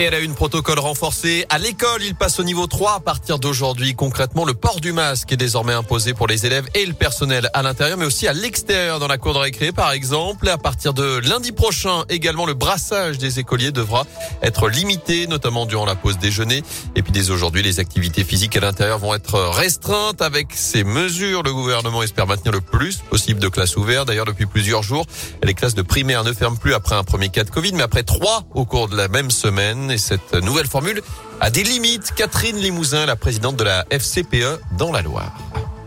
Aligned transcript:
Et 0.00 0.04
elle 0.04 0.14
a 0.14 0.20
une 0.20 0.34
protocole 0.34 0.78
renforcé. 0.78 1.44
À 1.50 1.58
l'école, 1.58 2.02
il 2.02 2.14
passe 2.14 2.40
au 2.40 2.42
niveau 2.42 2.66
3 2.66 2.94
à 2.94 3.00
partir 3.00 3.38
d'aujourd'hui. 3.38 3.94
Concrètement, 3.94 4.46
le 4.46 4.54
port 4.54 4.80
du 4.80 4.94
masque 4.94 5.30
est 5.30 5.36
désormais 5.36 5.74
imposé 5.74 6.14
pour 6.14 6.26
les 6.26 6.46
élèves 6.46 6.66
et 6.72 6.86
le 6.86 6.94
personnel 6.94 7.50
à 7.52 7.62
l'intérieur, 7.62 7.98
mais 7.98 8.06
aussi 8.06 8.26
à 8.26 8.32
l'extérieur, 8.32 8.98
dans 8.98 9.08
la 9.08 9.18
cour 9.18 9.34
de 9.34 9.40
récré, 9.40 9.72
par 9.72 9.92
exemple. 9.92 10.48
À 10.48 10.56
partir 10.56 10.94
de 10.94 11.18
lundi 11.18 11.52
prochain, 11.52 12.04
également, 12.08 12.46
le 12.46 12.54
brassage 12.54 13.18
des 13.18 13.40
écoliers 13.40 13.72
devra 13.72 14.06
être 14.40 14.70
limité, 14.70 15.26
notamment 15.26 15.66
durant 15.66 15.84
la 15.84 15.96
pause 15.96 16.16
déjeuner. 16.16 16.62
Et 16.96 17.02
puis, 17.02 17.12
dès 17.12 17.30
aujourd'hui, 17.30 17.62
les 17.62 17.78
activités 17.78 18.24
physiques 18.24 18.56
à 18.56 18.60
l'intérieur 18.60 19.00
vont 19.00 19.12
être 19.12 19.38
restreintes. 19.50 20.22
Avec 20.22 20.54
ces 20.54 20.82
mesures, 20.82 21.42
le 21.42 21.52
gouvernement 21.52 22.02
espère 22.02 22.26
maintenir 22.26 22.52
le 22.54 22.62
plus 22.62 23.02
possible 23.10 23.38
de 23.38 23.48
classes 23.48 23.76
ouvertes. 23.76 24.06
D'ailleurs, 24.06 24.24
depuis 24.24 24.46
plusieurs 24.46 24.82
jours, 24.82 25.04
les 25.42 25.52
classes 25.52 25.74
de 25.74 25.82
primaire 25.82 26.24
ne 26.24 26.32
ferment 26.32 26.56
plus 26.56 26.72
après 26.72 26.96
un 26.96 27.04
premier 27.04 27.28
cas 27.28 27.44
de 27.44 27.50
Covid, 27.50 27.74
mais 27.74 27.82
après 27.82 28.02
trois 28.02 28.44
au 28.54 28.64
cours 28.64 28.88
de 28.88 28.96
la 28.96 29.08
même 29.08 29.30
semaine. 29.30 29.89
Et 29.90 29.98
cette 29.98 30.34
nouvelle 30.34 30.66
formule 30.66 31.02
a 31.40 31.50
des 31.50 31.62
limites. 31.62 32.12
Catherine 32.14 32.56
Limousin, 32.56 33.06
la 33.06 33.16
présidente 33.16 33.56
de 33.56 33.64
la 33.64 33.84
FCPE 33.90 34.60
dans 34.78 34.92
la 34.92 35.02
Loire. 35.02 35.32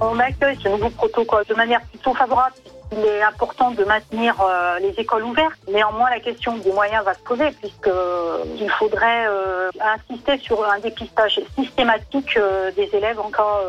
On 0.01 0.19
accueille 0.19 0.57
ce 0.61 0.67
nouveau 0.67 0.89
protocole 0.89 1.45
de 1.47 1.55
manière 1.55 1.81
plutôt 1.83 2.13
favorable 2.13 2.55
il 2.97 3.05
est 3.05 3.21
important 3.21 3.71
de 3.71 3.83
maintenir 3.83 4.35
euh, 4.41 4.79
les 4.79 4.93
écoles 4.99 5.23
ouvertes. 5.23 5.57
Néanmoins, 5.71 6.09
la 6.09 6.19
question 6.19 6.57
des 6.57 6.71
moyens 6.71 7.03
va 7.03 7.13
se 7.13 7.19
poser 7.19 7.51
puisque 7.59 7.87
euh, 7.87 8.43
il 8.59 8.69
faudrait 8.69 9.25
euh, 9.27 9.69
insister 9.81 10.37
sur 10.39 10.63
un 10.65 10.79
dépistage 10.79 11.41
systématique 11.57 12.37
des 12.75 12.89
élèves 12.93 13.19
en 13.19 13.29
cas 13.29 13.59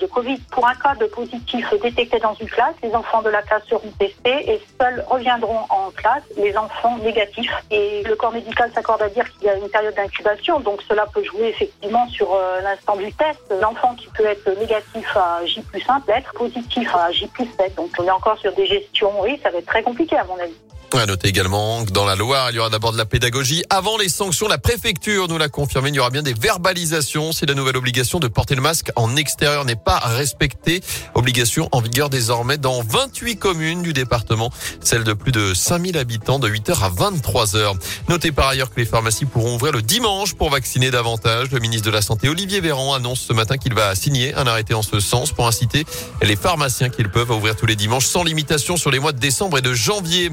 de 0.00 0.06
Covid. 0.06 0.38
Pour 0.50 0.66
un 0.66 0.74
cas 0.74 0.94
de 0.94 1.06
positif 1.06 1.72
détecté 1.82 2.18
dans 2.18 2.34
une 2.34 2.48
classe, 2.48 2.74
les 2.82 2.94
enfants 2.94 3.22
de 3.22 3.30
la 3.30 3.42
classe 3.42 3.62
seront 3.68 3.90
testés 3.98 4.52
et 4.52 4.60
seuls 4.80 5.04
reviendront 5.08 5.60
en 5.68 5.90
classe 5.90 6.22
les 6.36 6.56
enfants 6.56 6.96
négatifs. 6.98 7.52
Et 7.70 8.02
le 8.04 8.14
corps 8.16 8.32
médical 8.32 8.70
s'accorde 8.74 9.02
à 9.02 9.08
dire 9.08 9.28
qu'il 9.32 9.44
y 9.44 9.50
a 9.50 9.56
une 9.56 9.68
période 9.68 9.94
d'incubation, 9.94 10.60
donc 10.60 10.82
cela 10.88 11.06
peut 11.06 11.24
jouer 11.24 11.48
effectivement 11.48 12.08
sur 12.08 12.36
l'instant 12.62 12.96
du 12.96 13.12
test. 13.12 13.40
L'enfant 13.60 13.94
qui 13.94 14.08
peut 14.08 14.26
être 14.26 14.48
négatif 14.58 15.16
à 15.16 15.44
J 15.44 15.62
plus 15.62 15.84
1 15.88 16.00
peut 16.00 16.12
être 16.12 16.32
positif 16.34 16.94
à 16.94 17.10
J 17.12 17.26
plus 17.28 17.48
7. 17.58 17.74
Donc 17.74 17.90
on 17.98 18.04
est 18.04 18.10
encore 18.10 18.38
sur 18.38 18.52
des 18.54 18.67
gestion, 18.68 19.20
oui, 19.20 19.38
ça 19.42 19.50
va 19.50 19.58
être 19.58 19.66
très 19.66 19.82
compliqué 19.82 20.16
à 20.16 20.24
mon 20.24 20.38
avis. 20.38 20.54
À 20.94 21.06
noter 21.06 21.28
également 21.28 21.84
que 21.84 21.92
dans 21.92 22.06
la 22.06 22.16
Loire, 22.16 22.50
il 22.50 22.56
y 22.56 22.58
aura 22.58 22.70
d'abord 22.70 22.92
de 22.92 22.98
la 22.98 23.04
pédagogie. 23.04 23.62
Avant 23.68 23.98
les 23.98 24.08
sanctions, 24.08 24.48
la 24.48 24.58
préfecture 24.58 25.28
nous 25.28 25.36
l'a 25.38 25.48
confirmé, 25.48 25.90
il 25.90 25.94
y 25.94 26.00
aura 26.00 26.10
bien 26.10 26.22
des 26.22 26.32
verbalisations 26.32 27.30
si 27.30 27.46
la 27.46 27.54
nouvelle 27.54 27.76
obligation 27.76 28.18
de 28.18 28.26
porter 28.26 28.54
le 28.54 28.62
masque 28.62 28.90
en 28.96 29.14
extérieur 29.14 29.64
n'est 29.64 29.76
pas 29.76 29.98
respectée. 29.98 30.80
Obligation 31.14 31.68
en 31.72 31.80
vigueur 31.80 32.08
désormais 32.08 32.56
dans 32.56 32.82
28 32.82 33.36
communes 33.36 33.82
du 33.82 33.92
département, 33.92 34.50
celle 34.80 35.04
de 35.04 35.12
plus 35.12 35.30
de 35.30 35.52
5000 35.54 35.98
habitants 35.98 36.38
de 36.38 36.48
8h 36.48 36.82
à 36.82 36.90
23h. 36.90 37.74
Notez 38.08 38.32
par 38.32 38.48
ailleurs 38.48 38.70
que 38.70 38.80
les 38.80 38.86
pharmacies 38.86 39.26
pourront 39.26 39.54
ouvrir 39.54 39.72
le 39.72 39.82
dimanche 39.82 40.34
pour 40.34 40.50
vacciner 40.50 40.90
davantage. 40.90 41.50
Le 41.52 41.60
ministre 41.60 41.86
de 41.86 41.92
la 41.92 42.02
Santé, 42.02 42.28
Olivier 42.28 42.60
Véran, 42.60 42.94
annonce 42.94 43.20
ce 43.20 43.34
matin 43.34 43.58
qu'il 43.58 43.74
va 43.74 43.94
signer 43.94 44.34
un 44.34 44.46
arrêté 44.46 44.74
en 44.74 44.82
ce 44.82 44.98
sens 45.00 45.32
pour 45.32 45.46
inciter 45.46 45.84
les 46.22 46.36
pharmaciens 46.36 46.88
qu'ils 46.88 47.10
peuvent 47.10 47.30
à 47.30 47.34
ouvrir 47.34 47.54
tous 47.56 47.66
les 47.66 47.76
dimanches 47.76 48.06
sans 48.06 48.24
limitation 48.24 48.76
sur 48.76 48.90
les 48.90 48.98
mois 48.98 49.12
de 49.12 49.20
décembre 49.20 49.58
et 49.58 49.62
de 49.62 49.74
janvier. 49.74 50.30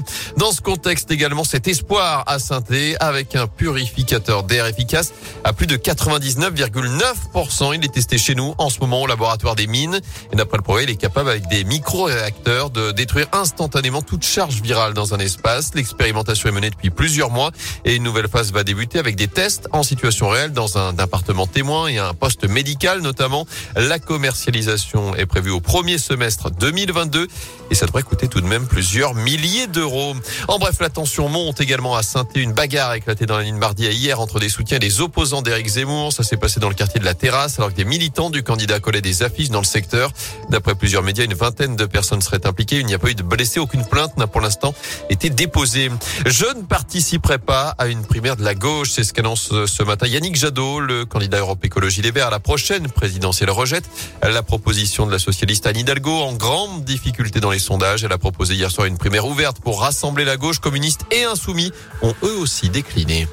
Ce 0.52 0.60
contexte 0.60 1.10
également, 1.10 1.44
cet 1.44 1.66
espoir 1.66 2.24
à 2.26 2.38
synthé 2.38 2.96
avec 3.00 3.34
un 3.36 3.46
purificateur 3.46 4.42
d'air 4.42 4.66
efficace 4.66 5.12
à 5.44 5.52
plus 5.52 5.66
de 5.66 5.76
99,9%. 5.76 7.74
Il 7.74 7.84
est 7.84 7.92
testé 7.92 8.18
chez 8.18 8.34
nous 8.34 8.54
en 8.58 8.68
ce 8.68 8.80
moment 8.80 9.02
au 9.02 9.06
laboratoire 9.06 9.56
des 9.56 9.66
mines. 9.66 10.00
Et 10.32 10.36
d'après 10.36 10.58
le 10.58 10.62
progrès, 10.62 10.84
il 10.84 10.90
est 10.90 10.96
capable 10.96 11.30
avec 11.30 11.48
des 11.48 11.64
micro-réacteurs 11.64 12.70
de 12.70 12.92
détruire 12.92 13.26
instantanément 13.32 14.02
toute 14.02 14.24
charge 14.24 14.60
virale 14.60 14.94
dans 14.94 15.14
un 15.14 15.18
espace. 15.18 15.74
L'expérimentation 15.74 16.48
est 16.48 16.52
menée 16.52 16.70
depuis 16.70 16.90
plusieurs 16.90 17.30
mois 17.30 17.50
et 17.84 17.96
une 17.96 18.02
nouvelle 18.02 18.28
phase 18.28 18.52
va 18.52 18.62
débuter 18.62 18.98
avec 18.98 19.16
des 19.16 19.28
tests 19.28 19.68
en 19.72 19.82
situation 19.82 20.28
réelle 20.28 20.52
dans 20.52 20.78
un 20.78 20.98
appartement 20.98 21.46
témoin 21.46 21.88
et 21.88 21.98
un 21.98 22.14
poste 22.14 22.48
médical 22.48 23.00
notamment. 23.00 23.46
La 23.74 23.98
commercialisation 23.98 25.14
est 25.14 25.26
prévue 25.26 25.50
au 25.50 25.60
premier 25.60 25.98
semestre 25.98 26.50
2022 26.50 27.28
et 27.70 27.74
ça 27.74 27.86
devrait 27.86 28.02
coûter 28.02 28.28
tout 28.28 28.40
de 28.40 28.46
même 28.46 28.66
plusieurs 28.66 29.14
milliers 29.14 29.66
d'euros. 29.66 30.14
En 30.48 30.58
bref, 30.58 30.76
la 30.80 30.88
tension 30.88 31.28
monte 31.28 31.60
également 31.60 31.96
à 31.96 32.02
saint 32.02 32.26
Une 32.34 32.52
bagarre 32.52 32.90
a 32.90 32.96
éclaté 32.96 33.26
dans 33.26 33.36
la 33.36 33.42
ligne 33.42 33.56
mardi 33.56 33.86
hier 33.86 34.20
entre 34.20 34.38
des 34.38 34.48
soutiens 34.48 34.76
et 34.76 34.80
des 34.80 35.00
opposants 35.00 35.42
d'Éric 35.42 35.68
Zemmour. 35.68 36.12
Ça 36.12 36.22
s'est 36.22 36.36
passé 36.36 36.60
dans 36.60 36.68
le 36.68 36.74
quartier 36.74 37.00
de 37.00 37.04
la 37.04 37.14
Terrasse 37.14 37.58
alors 37.58 37.70
que 37.70 37.76
des 37.76 37.84
militants 37.84 38.30
du 38.30 38.42
candidat 38.42 38.80
collaient 38.80 39.00
des 39.00 39.22
affiches 39.22 39.50
dans 39.50 39.60
le 39.60 39.66
secteur. 39.66 40.12
D'après 40.50 40.74
plusieurs 40.74 41.02
médias, 41.02 41.24
une 41.24 41.34
vingtaine 41.34 41.76
de 41.76 41.86
personnes 41.86 42.20
seraient 42.20 42.46
impliquées. 42.46 42.80
Il 42.80 42.86
n'y 42.86 42.94
a 42.94 42.98
pas 42.98 43.10
eu 43.10 43.14
de 43.14 43.22
blessés. 43.22 43.60
Aucune 43.60 43.84
plainte 43.84 44.16
n'a 44.16 44.26
pour 44.26 44.40
l'instant 44.40 44.74
été 45.10 45.30
déposée. 45.30 45.90
Je 46.26 46.46
ne 46.56 46.62
participerai 46.62 47.38
pas 47.38 47.74
à 47.78 47.86
une 47.86 48.04
primaire 48.04 48.36
de 48.36 48.44
la 48.44 48.54
gauche. 48.54 48.90
C'est 48.92 49.04
ce 49.04 49.12
qu'annonce 49.12 49.50
ce 49.66 49.82
matin 49.82 50.06
Yannick 50.06 50.36
Jadot, 50.36 50.80
le 50.80 51.04
candidat 51.04 51.38
Europe 51.38 51.64
Écologie 51.64 52.02
Les 52.02 52.10
Verts 52.10 52.28
à 52.28 52.30
la 52.30 52.40
prochaine 52.40 52.88
présidentielle 52.88 53.50
rejette 53.50 53.84
la 54.22 54.42
proposition 54.42 55.06
de 55.06 55.12
la 55.12 55.18
socialiste 55.18 55.66
Anne 55.66 55.78
Hidalgo 55.78 56.12
en 56.12 56.34
grande 56.34 56.84
difficulté 56.84 57.40
dans 57.40 57.50
les 57.50 57.58
sondages. 57.58 58.04
Elle 58.04 58.12
a 58.12 58.18
proposé 58.18 58.54
hier 58.54 58.70
soir 58.70 58.86
une 58.86 58.98
primaire 58.98 59.26
ouverte 59.26 59.60
pour 59.60 59.80
rassembler 59.80 60.25
la 60.26 60.36
gauche 60.36 60.58
communiste 60.58 61.02
et 61.10 61.24
insoumis 61.24 61.72
ont 62.02 62.14
eux 62.22 62.36
aussi 62.36 62.68
décliné. 62.68 63.26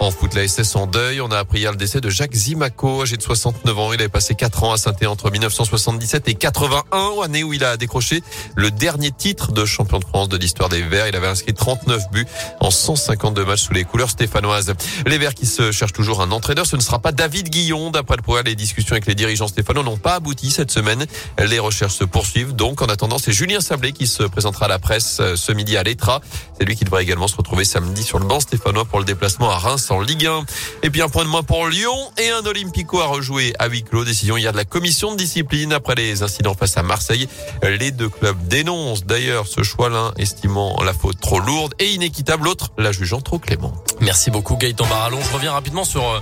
En 0.00 0.12
foot, 0.12 0.34
la 0.34 0.46
SS 0.46 0.76
en 0.76 0.86
deuil. 0.86 1.20
On 1.20 1.30
a 1.32 1.38
appris 1.38 1.58
hier 1.58 1.72
le 1.72 1.76
décès 1.76 2.00
de 2.00 2.08
Jacques 2.08 2.34
Zimaco, 2.34 3.02
âgé 3.02 3.16
de 3.16 3.22
69 3.22 3.78
ans. 3.78 3.92
Il 3.92 4.00
avait 4.00 4.08
passé 4.08 4.36
4 4.36 4.62
ans 4.62 4.72
à 4.72 4.76
saint 4.76 4.92
entre 5.06 5.30
1977 5.30 6.28
et 6.28 6.34
81, 6.34 7.20
année 7.24 7.42
où 7.42 7.52
il 7.52 7.64
a 7.64 7.76
décroché 7.76 8.22
le 8.54 8.70
dernier 8.70 9.10
titre 9.10 9.50
de 9.50 9.64
champion 9.64 9.98
de 9.98 10.04
France 10.04 10.28
de 10.28 10.36
l'histoire 10.36 10.68
des 10.68 10.82
Verts. 10.82 11.08
Il 11.08 11.16
avait 11.16 11.26
inscrit 11.26 11.52
39 11.52 12.10
buts 12.12 12.26
en 12.60 12.70
152 12.70 13.44
matchs 13.44 13.62
sous 13.62 13.72
les 13.72 13.82
couleurs 13.82 14.10
stéphanoises. 14.10 14.72
Les 15.06 15.18
Verts 15.18 15.34
qui 15.34 15.46
se 15.46 15.72
cherchent 15.72 15.92
toujours 15.92 16.22
un 16.22 16.30
entraîneur, 16.30 16.64
ce 16.64 16.76
ne 16.76 16.80
sera 16.80 17.00
pas 17.00 17.10
David 17.10 17.48
Guillon. 17.48 17.90
D'après 17.90 18.16
le 18.16 18.22
progrès, 18.22 18.44
les 18.44 18.54
discussions 18.54 18.92
avec 18.92 19.06
les 19.06 19.16
dirigeants 19.16 19.48
stéphanois 19.48 19.82
n'ont 19.82 19.96
pas 19.96 20.14
abouti 20.14 20.50
cette 20.50 20.70
semaine. 20.70 21.06
Les 21.44 21.58
recherches 21.58 21.94
se 21.94 22.04
poursuivent. 22.04 22.54
Donc, 22.54 22.82
en 22.82 22.86
attendant, 22.86 23.18
c'est 23.18 23.32
Julien 23.32 23.60
Sablé 23.60 23.92
qui 23.92 24.06
se 24.06 24.22
présentera 24.22 24.66
à 24.66 24.68
la 24.68 24.78
presse 24.78 25.18
euh, 25.20 25.34
ce 25.34 25.50
midi 25.50 25.76
à 25.76 25.82
l'Etra. 25.82 26.20
C'est 26.56 26.64
lui 26.64 26.76
qui 26.76 26.84
devrait 26.84 27.02
également 27.02 27.26
se 27.26 27.36
retrouver 27.36 27.64
samedi 27.64 28.04
sur 28.04 28.20
le 28.20 28.26
banc 28.26 28.38
stéphanois 28.38 28.84
pour 28.84 29.00
le 29.00 29.04
déplacement 29.04 29.50
à 29.50 29.58
Reims 29.58 29.87
en 29.90 30.00
Ligue 30.00 30.26
1. 30.26 30.44
Et 30.82 30.90
puis 30.90 31.02
un 31.02 31.08
point 31.08 31.24
de 31.24 31.28
moins 31.28 31.42
pour 31.42 31.68
Lyon 31.68 31.96
et 32.18 32.30
un 32.30 32.44
Olympico 32.44 33.00
à 33.00 33.06
rejouer 33.06 33.54
à 33.58 33.68
huis 33.68 33.82
clos. 33.82 34.04
Décision 34.04 34.36
hier 34.36 34.52
de 34.52 34.56
la 34.56 34.64
commission 34.64 35.12
de 35.12 35.16
discipline 35.16 35.72
après 35.72 35.94
les 35.94 36.22
incidents 36.22 36.54
face 36.54 36.76
à 36.76 36.82
Marseille. 36.82 37.28
Les 37.62 37.90
deux 37.90 38.08
clubs 38.08 38.38
dénoncent 38.48 39.04
d'ailleurs 39.04 39.46
ce 39.46 39.62
choix 39.62 39.88
l'un 39.88 40.12
estimant 40.16 40.82
la 40.82 40.92
faute 40.92 41.20
trop 41.20 41.40
lourde 41.40 41.74
et 41.78 41.90
inéquitable, 41.90 42.44
l'autre 42.44 42.70
la 42.78 42.92
jugeant 42.92 43.20
trop 43.20 43.38
clément. 43.38 43.72
Merci 44.00 44.30
beaucoup 44.30 44.56
Gaëtan 44.56 44.86
Barallon. 44.86 45.18
Je 45.20 45.34
reviens 45.34 45.52
rapidement 45.52 45.84
sur 45.84 46.08
euh, 46.08 46.20